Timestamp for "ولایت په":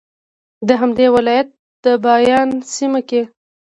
1.15-1.91